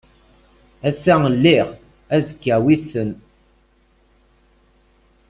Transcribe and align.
Ass-a 0.87 1.15
lliɣ 1.33 1.67
azekka 2.15 2.55
wissen. 2.63 3.11